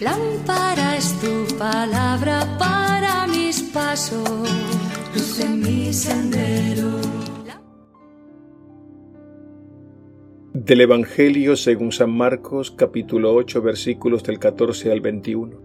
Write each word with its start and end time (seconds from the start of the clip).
Lámpara 0.00 0.96
es 0.96 1.12
tu 1.18 1.56
palabra 1.56 2.56
para 2.56 3.26
mis 3.26 3.62
pasos, 3.62 4.48
luz 5.12 5.40
en 5.40 5.58
mi 5.58 5.92
sendero. 5.92 7.00
Del 10.52 10.82
Evangelio 10.82 11.56
según 11.56 11.90
San 11.90 12.12
Marcos 12.12 12.70
capítulo 12.70 13.34
8 13.34 13.60
versículos 13.60 14.22
del 14.22 14.38
14 14.38 14.92
al 14.92 15.00
21. 15.00 15.60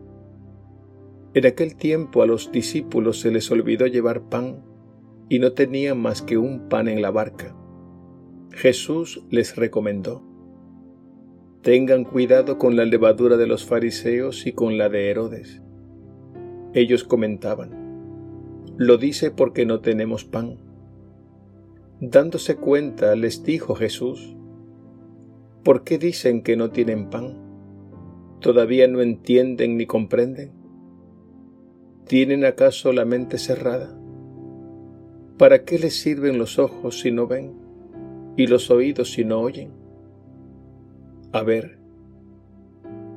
En 1.35 1.45
aquel 1.45 1.75
tiempo 1.75 2.23
a 2.23 2.25
los 2.25 2.51
discípulos 2.51 3.19
se 3.19 3.29
les 3.29 3.51
olvidó 3.51 3.85
llevar 3.85 4.29
pan 4.29 4.65
y 5.29 5.37
no 5.37 5.51
tenían 5.51 6.01
más 6.01 6.23
que 6.23 6.39
un 6.39 6.69
pan 6.69 6.87
en 6.87 7.03
la 7.03 7.11
barca. 7.11 7.55
Jesús 8.51 9.23
les 9.29 9.55
recomendó, 9.55 10.32
Tengan 11.63 12.03
cuidado 12.03 12.57
con 12.57 12.75
la 12.75 12.83
levadura 12.83 13.37
de 13.37 13.47
los 13.47 13.63
fariseos 13.63 14.45
y 14.45 14.51
con 14.51 14.77
la 14.77 14.89
de 14.89 15.09
Herodes. 15.09 15.61
Ellos 16.73 17.05
comentaban, 17.05 17.71
Lo 18.75 18.97
dice 18.97 19.31
porque 19.31 19.65
no 19.65 19.79
tenemos 19.79 20.25
pan. 20.25 20.57
Dándose 22.01 22.57
cuenta, 22.57 23.15
les 23.15 23.45
dijo 23.45 23.75
Jesús, 23.75 24.35
¿por 25.63 25.85
qué 25.85 25.97
dicen 25.97 26.41
que 26.41 26.57
no 26.57 26.69
tienen 26.69 27.09
pan? 27.09 27.37
¿Todavía 28.41 28.89
no 28.89 28.99
entienden 28.99 29.77
ni 29.77 29.85
comprenden? 29.85 30.51
¿Tienen 32.05 32.43
acaso 32.43 32.91
la 32.91 33.05
mente 33.05 33.37
cerrada? 33.37 33.97
¿Para 35.37 35.63
qué 35.63 35.79
les 35.79 35.95
sirven 35.95 36.37
los 36.37 36.59
ojos 36.59 36.99
si 36.99 37.11
no 37.11 37.25
ven 37.25 37.53
y 38.35 38.47
los 38.47 38.69
oídos 38.69 39.13
si 39.13 39.23
no 39.23 39.39
oyen? 39.39 39.82
A 41.33 41.41
ver, 41.41 41.79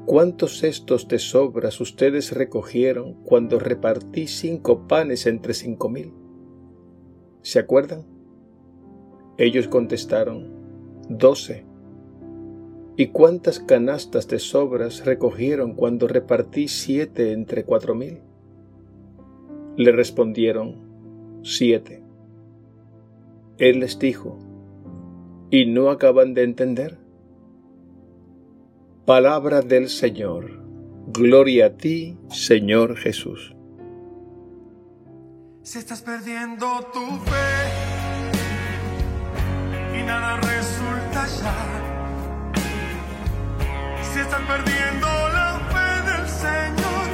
¿cuántos 0.06 0.60
cestos 0.60 1.06
de 1.06 1.18
sobras 1.18 1.82
ustedes 1.82 2.32
recogieron 2.32 3.12
cuando 3.24 3.58
repartí 3.58 4.26
cinco 4.26 4.88
panes 4.88 5.26
entre 5.26 5.52
cinco 5.52 5.90
mil? 5.90 6.14
¿Se 7.42 7.58
acuerdan? 7.58 8.06
Ellos 9.36 9.68
contestaron, 9.68 10.48
doce. 11.10 11.66
¿Y 12.96 13.08
cuántas 13.08 13.60
canastas 13.60 14.26
de 14.28 14.38
sobras 14.38 15.04
recogieron 15.04 15.74
cuando 15.74 16.08
repartí 16.08 16.68
siete 16.68 17.32
entre 17.32 17.64
cuatro 17.64 17.94
mil? 17.94 18.20
Le 19.76 19.92
respondieron, 19.92 21.40
siete. 21.42 22.02
Él 23.58 23.80
les 23.80 23.98
dijo, 23.98 24.38
¿y 25.50 25.66
no 25.66 25.90
acaban 25.90 26.32
de 26.32 26.44
entender? 26.44 27.05
Palabra 29.06 29.62
del 29.62 29.88
Señor. 29.88 30.50
Gloria 31.06 31.66
a 31.66 31.70
ti, 31.76 32.18
Señor 32.28 32.96
Jesús. 32.96 33.54
Si 35.62 35.78
estás 35.78 36.02
perdiendo 36.02 36.66
tu 36.92 37.06
fe 37.30 37.52
y 39.96 40.02
nada 40.02 40.38
resulta 40.38 41.24
ya 41.40 41.54
si 44.12 44.18
están 44.18 44.44
perdiendo 44.44 45.06
la 45.06 45.60
fe 45.72 45.88
del 46.10 46.28
Señor 46.28 47.06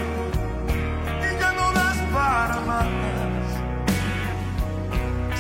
y 1.20 1.30
ya 1.38 1.52
no 1.52 1.72
das 1.74 1.98
para 2.10 2.58
más. 2.70 2.88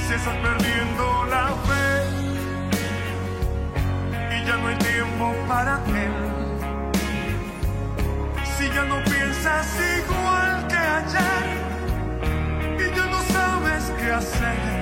Si 0.06 0.12
estás 0.12 0.36
perdiendo 0.36 1.24
la 1.30 1.46
fe 1.66 1.88
y 4.36 4.44
ya 4.46 4.54
no 4.58 4.68
hay 4.68 4.76
tiempo 4.76 5.34
para 5.48 5.80
Él. 5.86 6.21
No 8.88 9.02
piensas 9.04 9.68
igual 9.96 10.66
que 10.66 10.76
ayer 10.76 11.46
y 12.78 12.96
ya 12.96 13.06
no 13.06 13.22
sabes 13.22 13.92
qué 13.98 14.10
hacer. 14.10 14.81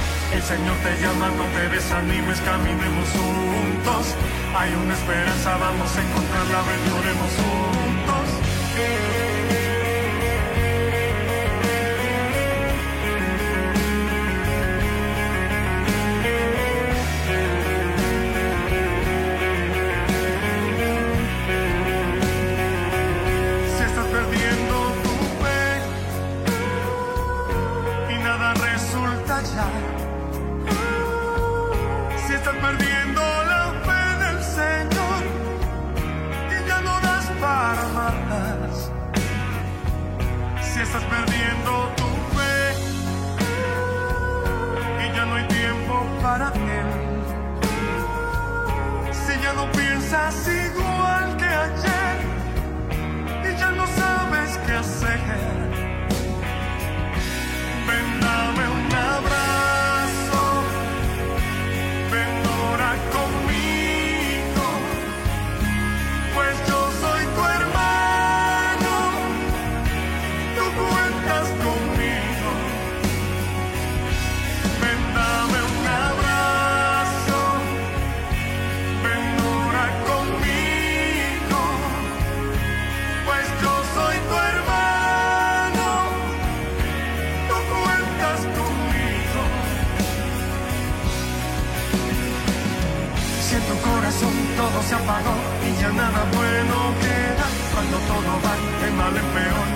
El 0.33 0.41
Señor 0.41 0.77
te 0.77 1.01
llama, 1.01 1.29
no 1.29 1.43
te 1.55 1.67
desanimes, 1.69 2.39
caminemos 2.41 3.09
juntos. 3.09 4.15
Hay 4.55 4.73
una 4.73 4.93
esperanza, 4.93 5.57
vamos 5.57 5.95
a 5.95 6.01
encontrarla, 6.01 6.61
ven, 6.61 6.93
oremos 6.99 7.31
juntos. 7.35 9.30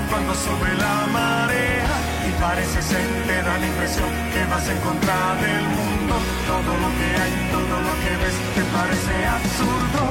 Cuando 0.10 0.34
sube 0.34 0.72
la 0.80 1.08
marea 1.12 1.96
y 2.28 2.32
parece 2.42 2.82
ser, 2.82 3.06
te 3.28 3.42
da 3.44 3.58
la 3.58 3.68
impresión 3.68 4.10
que 4.32 4.46
vas 4.46 4.68
en 4.68 4.80
contra 4.80 5.36
del 5.44 5.64
mundo. 5.76 6.16
Todo 6.48 6.72
lo 6.84 6.90
que 6.96 7.08
hay, 7.20 7.34
todo 7.52 7.76
lo 7.88 7.94
que 8.04 8.12
ves, 8.22 8.38
te 8.56 8.64
parece 8.72 9.16
absurdo. 9.28 10.02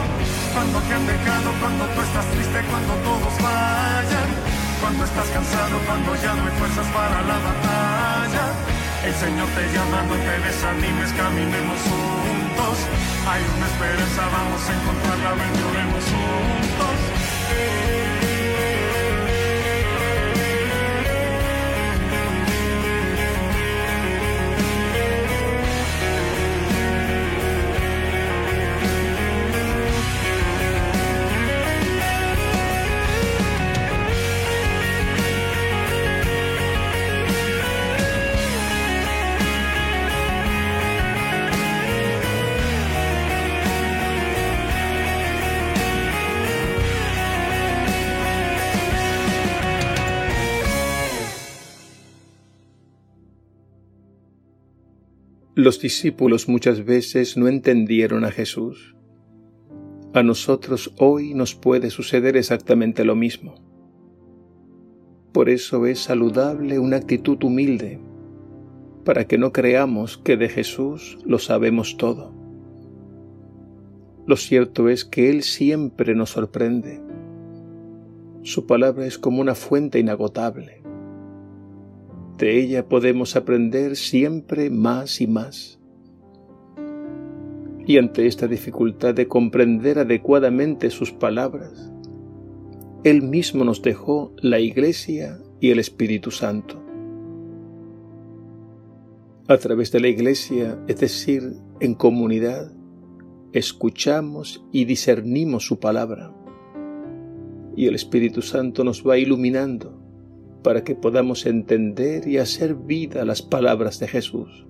Cuando 0.53 0.79
te 0.81 0.95
han 0.95 1.07
dejado, 1.07 1.49
cuando 1.61 1.85
tú 1.95 2.01
estás 2.03 2.27
triste, 2.33 2.59
cuando 2.69 2.95
todos 3.09 3.35
vayan. 3.41 4.29
Cuando 4.81 5.05
estás 5.05 5.29
cansado, 5.33 5.79
cuando 5.87 6.15
ya 6.17 6.35
no 6.35 6.45
hay 6.45 6.55
fuerzas 6.61 6.87
para 6.93 7.23
la 7.23 7.39
batalla. 7.49 8.45
El 9.09 9.15
Señor 9.15 9.49
te 9.57 9.65
llama, 9.73 10.03
no 10.09 10.15
te 10.21 10.35
desanimes, 10.45 11.13
caminemos 11.13 11.81
juntos. 11.89 12.77
Hay 13.25 13.43
una 13.57 13.67
esperanza, 13.73 14.21
vamos 14.29 14.61
a 14.69 14.73
encontrarla, 14.77 15.31
ven, 15.41 15.55
juntos. 16.13 16.95
Los 55.57 55.79
discípulos 55.79 56.49
muchas 56.49 56.85
veces 56.85 57.37
no 57.37 57.47
entendieron 57.47 58.25
a 58.25 58.33
Jesús. 58.33 58.97
A 60.13 60.25
nosotros 60.25 60.93
hoy 60.99 61.33
nos 61.33 61.55
puede 61.55 61.91
suceder 61.91 62.37
exactamente 62.37 63.05
lo 63.05 63.15
mismo. 63.15 63.55
Por 65.33 65.49
eso 65.49 65.87
es 65.87 66.01
saludable 66.01 66.81
una 66.81 66.97
actitud 66.97 67.41
humilde, 67.45 68.01
para 69.05 69.29
que 69.29 69.39
no 69.39 69.53
creamos 69.53 70.19
que 70.19 70.37
de 70.37 70.49
Jesús 70.49 71.19
lo 71.25 71.39
sabemos 71.39 71.97
todo. 71.99 72.35
Lo 74.27 74.35
cierto 74.35 74.89
es 74.89 75.05
que 75.05 75.31
Él 75.31 75.45
siempre 75.45 76.17
nos 76.17 76.31
sorprende. 76.31 77.01
Su 78.43 78.67
palabra 78.67 79.07
es 79.07 79.19
como 79.19 79.41
una 79.41 79.55
fuente 79.55 80.01
inagotable 80.01 80.84
de 82.39 82.61
ella 82.61 82.89
podemos 82.89 83.37
aprender 83.37 83.97
siempre 83.97 84.71
más 84.71 85.21
y 85.21 85.27
más. 85.27 85.79
Y 87.87 87.99
ante 87.99 88.27
esta 88.27 88.49
dificultad 88.49 89.15
de 89.15 89.29
comprender 89.29 89.99
adecuadamente 89.99 90.91
sus 90.91 91.13
palabras, 91.13 91.93
Él 93.05 93.23
mismo 93.23 93.65
nos 93.65 93.83
dejó 93.83 94.35
la 94.39 94.59
Iglesia 94.59 95.39
y 95.61 95.71
el 95.71 95.79
Espíritu 95.79 96.31
Santo. 96.31 96.83
A 99.47 99.59
través 99.59 99.93
de 99.93 100.01
la 100.01 100.09
Iglesia, 100.09 100.83
es 100.89 101.01
decir, 101.01 101.43
en 101.81 101.95
comunidad, 101.95 102.73
escuchamos 103.53 104.65
y 104.73 104.87
discernimos 104.87 105.67
su 105.67 105.79
palabra. 105.79 106.35
Y 107.77 107.87
el 107.87 107.95
Espíritu 107.95 108.41
Santo 108.41 108.83
nos 108.83 109.07
va 109.07 109.19
iluminando 109.19 109.94
para 110.65 110.83
que 110.83 110.95
podamos 110.95 111.45
entender 111.45 112.27
y 112.27 112.39
hacer 112.39 112.75
vida 112.75 113.25
las 113.27 113.43
palabras 113.43 114.01
de 114.01 114.09
Jesús. 114.09 114.67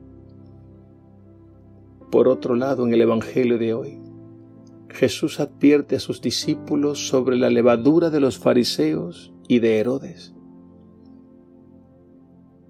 Por 2.11 2.27
otro 2.27 2.57
lado, 2.57 2.85
en 2.85 2.93
el 2.93 3.01
Evangelio 3.01 3.59
de 3.59 3.75
hoy, 3.75 4.01
Jesús 4.91 5.39
advierte 5.39 5.95
a 5.95 6.01
sus 6.01 6.21
discípulos 6.21 7.07
sobre 7.07 7.37
la 7.37 7.49
levadura 7.49 8.11
de 8.11 8.19
los 8.19 8.39
fariseos 8.39 9.33
y 9.47 9.61
de 9.61 9.79
Herodes. 9.79 10.35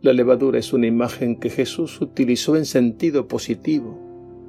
La 0.03 0.13
levadura 0.13 0.59
es 0.59 0.75
una 0.75 0.87
imagen 0.87 1.41
que 1.41 1.49
Jesús 1.49 2.03
utilizó 2.03 2.57
en 2.57 2.67
sentido 2.67 3.27
positivo 3.27 3.99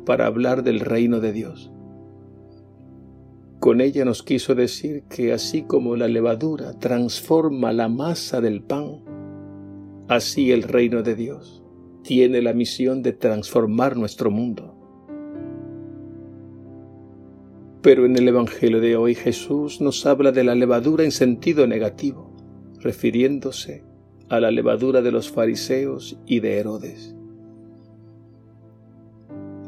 para 0.05 0.25
hablar 0.25 0.63
del 0.63 0.81
reino 0.81 1.21
de 1.21 1.31
Dios. 1.31 1.71
Con 3.65 3.81
ella 3.81 4.05
nos 4.05 4.21
quiso 4.21 4.53
decir 4.53 5.05
que 5.09 5.33
así 5.33 5.63
como 5.63 5.95
la 5.95 6.07
levadura 6.07 6.77
transforma 6.77 7.73
la 7.73 7.89
masa 7.89 8.39
del 8.39 8.61
pan, 8.61 9.01
así 10.07 10.51
el 10.51 10.61
reino 10.61 11.01
de 11.01 11.15
Dios 11.15 11.63
tiene 12.03 12.43
la 12.43 12.53
misión 12.53 13.01
de 13.01 13.13
transformar 13.13 13.97
nuestro 13.97 14.29
mundo. 14.29 14.77
Pero 17.81 18.05
en 18.05 18.15
el 18.15 18.27
Evangelio 18.27 18.79
de 18.79 18.97
hoy 18.97 19.15
Jesús 19.15 19.81
nos 19.81 20.05
habla 20.05 20.31
de 20.31 20.43
la 20.43 20.53
levadura 20.53 21.03
en 21.03 21.11
sentido 21.11 21.65
negativo, 21.65 22.35
refiriéndose 22.81 23.83
a 24.29 24.39
la 24.39 24.51
levadura 24.51 25.01
de 25.01 25.11
los 25.11 25.31
fariseos 25.31 26.19
y 26.27 26.39
de 26.39 26.59
Herodes. 26.59 27.15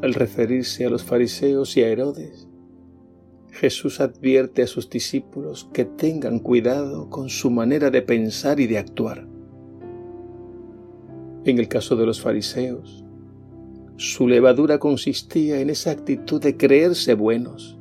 Al 0.02 0.14
referirse 0.14 0.86
a 0.86 0.88
los 0.88 1.02
fariseos 1.02 1.76
y 1.76 1.82
a 1.82 1.88
Herodes, 1.88 2.47
Jesús 3.50 4.00
advierte 4.00 4.62
a 4.62 4.66
sus 4.66 4.88
discípulos 4.88 5.68
que 5.72 5.84
tengan 5.84 6.38
cuidado 6.38 7.10
con 7.10 7.28
su 7.28 7.50
manera 7.50 7.90
de 7.90 8.02
pensar 8.02 8.60
y 8.60 8.66
de 8.66 8.78
actuar. 8.78 9.26
En 11.44 11.58
el 11.58 11.68
caso 11.68 11.96
de 11.96 12.06
los 12.06 12.20
fariseos, 12.20 13.04
su 13.96 14.28
levadura 14.28 14.78
consistía 14.78 15.60
en 15.60 15.70
esa 15.70 15.90
actitud 15.90 16.40
de 16.40 16.56
creerse 16.56 17.14
buenos, 17.14 17.78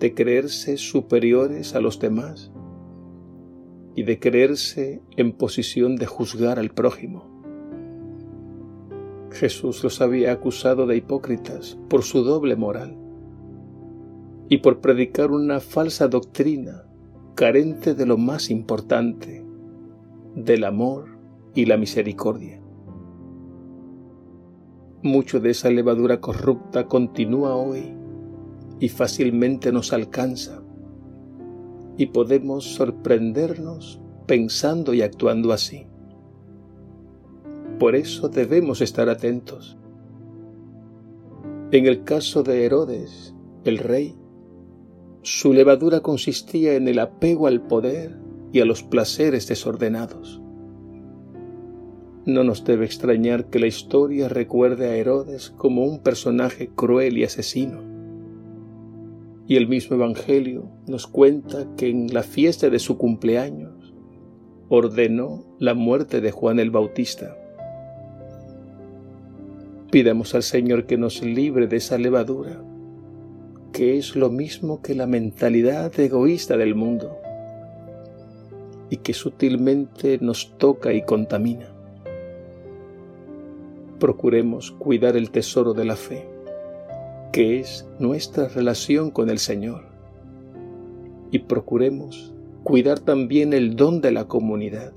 de 0.00 0.14
creerse 0.14 0.76
superiores 0.78 1.74
a 1.74 1.80
los 1.80 2.00
demás 2.00 2.50
y 3.94 4.02
de 4.02 4.18
creerse 4.18 5.00
en 5.16 5.32
posición 5.32 5.96
de 5.96 6.06
juzgar 6.06 6.58
al 6.58 6.70
prójimo. 6.70 7.30
Jesús 9.30 9.84
los 9.84 10.00
había 10.00 10.32
acusado 10.32 10.86
de 10.86 10.96
hipócritas 10.96 11.78
por 11.88 12.02
su 12.02 12.24
doble 12.24 12.56
moral 12.56 13.01
y 14.52 14.58
por 14.58 14.82
predicar 14.82 15.30
una 15.30 15.60
falsa 15.60 16.08
doctrina 16.08 16.84
carente 17.34 17.94
de 17.94 18.04
lo 18.04 18.18
más 18.18 18.50
importante, 18.50 19.42
del 20.34 20.64
amor 20.64 21.06
y 21.54 21.64
la 21.64 21.78
misericordia. 21.78 22.60
Mucho 25.02 25.40
de 25.40 25.52
esa 25.52 25.70
levadura 25.70 26.20
corrupta 26.20 26.86
continúa 26.86 27.56
hoy 27.56 27.96
y 28.78 28.90
fácilmente 28.90 29.72
nos 29.72 29.94
alcanza 29.94 30.62
y 31.96 32.08
podemos 32.08 32.74
sorprendernos 32.74 34.02
pensando 34.26 34.92
y 34.92 35.00
actuando 35.00 35.54
así. 35.54 35.86
Por 37.78 37.96
eso 37.96 38.28
debemos 38.28 38.82
estar 38.82 39.08
atentos. 39.08 39.78
En 41.70 41.86
el 41.86 42.04
caso 42.04 42.42
de 42.42 42.66
Herodes, 42.66 43.34
el 43.64 43.78
rey, 43.78 44.18
su 45.22 45.52
levadura 45.52 46.00
consistía 46.00 46.74
en 46.74 46.88
el 46.88 46.98
apego 46.98 47.46
al 47.46 47.60
poder 47.62 48.18
y 48.52 48.58
a 48.58 48.64
los 48.64 48.82
placeres 48.82 49.46
desordenados. 49.46 50.40
No 52.26 52.42
nos 52.42 52.64
debe 52.64 52.84
extrañar 52.84 53.46
que 53.46 53.60
la 53.60 53.68
historia 53.68 54.28
recuerde 54.28 54.88
a 54.88 54.96
Herodes 54.96 55.50
como 55.50 55.84
un 55.84 56.00
personaje 56.00 56.70
cruel 56.74 57.18
y 57.18 57.24
asesino. 57.24 57.80
Y 59.46 59.56
el 59.56 59.68
mismo 59.68 59.94
Evangelio 59.94 60.68
nos 60.88 61.06
cuenta 61.06 61.68
que 61.76 61.88
en 61.88 62.12
la 62.12 62.24
fiesta 62.24 62.68
de 62.68 62.80
su 62.80 62.98
cumpleaños 62.98 63.94
ordenó 64.68 65.44
la 65.60 65.74
muerte 65.74 66.20
de 66.20 66.32
Juan 66.32 66.58
el 66.58 66.70
Bautista. 66.70 67.36
Pidamos 69.92 70.34
al 70.34 70.42
Señor 70.42 70.86
que 70.86 70.96
nos 70.96 71.22
libre 71.22 71.68
de 71.68 71.76
esa 71.76 71.96
levadura 71.98 72.64
que 73.72 73.96
es 73.96 74.16
lo 74.16 74.28
mismo 74.28 74.82
que 74.82 74.94
la 74.94 75.06
mentalidad 75.06 75.98
egoísta 75.98 76.58
del 76.58 76.74
mundo 76.74 77.18
y 78.90 78.98
que 78.98 79.14
sutilmente 79.14 80.18
nos 80.20 80.58
toca 80.58 80.92
y 80.92 81.02
contamina. 81.02 81.72
Procuremos 83.98 84.72
cuidar 84.72 85.16
el 85.16 85.30
tesoro 85.30 85.72
de 85.72 85.86
la 85.86 85.96
fe, 85.96 86.28
que 87.32 87.60
es 87.60 87.88
nuestra 87.98 88.48
relación 88.48 89.10
con 89.10 89.30
el 89.30 89.38
Señor, 89.38 89.86
y 91.30 91.38
procuremos 91.38 92.34
cuidar 92.64 93.00
también 93.00 93.54
el 93.54 93.74
don 93.74 94.02
de 94.02 94.12
la 94.12 94.26
comunidad, 94.26 94.92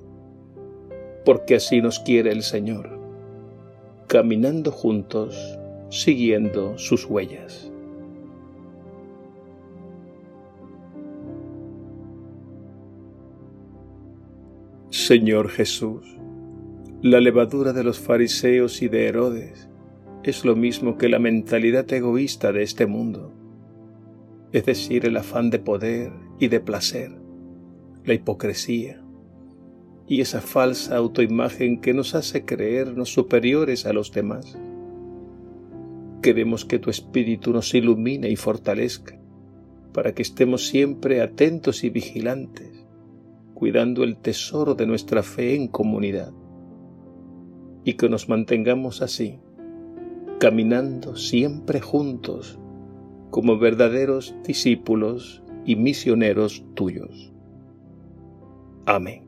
porque 1.24 1.55
así 1.55 1.82
nos 1.82 2.00
quiere 2.00 2.34
el 2.34 2.44
Señor, 2.44 3.00
caminando 4.08 4.72
juntos, 4.72 5.58
siguiendo 5.89 6.77
sus 6.77 7.05
huellas. 7.05 7.72
Señor 15.07 15.50
Jesús, 15.50 16.17
La 17.03 17.19
levadura 17.19 17.74
de 17.74 17.83
los 17.83 18.00
fariseos 18.00 18.81
y 18.81 18.88
de 18.88 19.05
Herodes 19.05 19.69
es 20.24 20.43
lo 20.43 20.55
mismo 20.55 20.97
que 20.97 21.09
la 21.09 21.19
mentalidad 21.19 21.93
egoísta 21.93 22.51
de 22.51 22.63
este 22.63 22.88
mundo, 22.88 23.31
es 24.51 24.65
decir, 24.65 25.05
el 25.05 25.15
afán 25.17 25.51
de 25.51 25.59
poder 25.59 26.12
y 26.39 26.47
de 26.47 26.59
placer, 26.59 27.12
la 28.03 28.15
hipocresía 28.15 29.00
y 30.07 30.21
esa 30.21 30.41
falsa 30.41 30.95
autoimagen 30.95 31.81
que 31.81 31.93
nos 31.93 32.15
hace 32.15 32.43
creernos 32.43 33.13
superiores 33.13 33.85
a 33.85 33.93
los 33.93 34.12
demás. 34.12 34.57
Queremos 36.24 36.65
que 36.65 36.79
tu 36.79 36.89
espíritu 36.89 37.53
nos 37.53 37.75
ilumine 37.75 38.31
y 38.31 38.38
fortalezca 38.38 39.19
para 39.93 40.15
que 40.15 40.24
estemos 40.24 40.65
siempre 40.65 41.21
atentos 41.21 41.83
y 41.83 41.91
vigilantes, 41.91 42.75
cuidando 43.55 44.03
el 44.03 44.17
tesoro 44.17 44.75
de 44.75 44.85
nuestra 44.85 45.24
fe 45.24 45.55
en 45.55 45.67
comunidad 45.67 46.31
y 47.83 47.93
que 47.93 48.09
nos 48.09 48.29
mantengamos 48.29 49.01
así, 49.01 49.39
caminando 50.39 51.15
siempre 51.15 51.81
juntos 51.81 52.59
como 53.31 53.57
verdaderos 53.57 54.35
discípulos 54.43 55.41
y 55.65 55.75
misioneros 55.75 56.63
tuyos. 56.75 57.33
Amén. 58.85 59.25